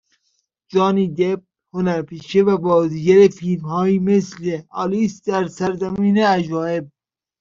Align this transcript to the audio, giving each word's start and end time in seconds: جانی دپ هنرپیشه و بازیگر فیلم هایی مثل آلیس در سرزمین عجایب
جانی 0.71 1.07
دپ 1.17 1.41
هنرپیشه 1.73 2.41
و 2.47 2.57
بازیگر 2.65 3.21
فیلم 3.37 3.65
هایی 3.73 3.99
مثل 3.99 4.61
آلیس 4.81 5.21
در 5.25 5.47
سرزمین 5.47 6.17
عجایب 6.35 6.85